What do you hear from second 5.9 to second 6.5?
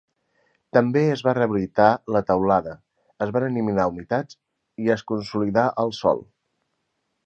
sòl.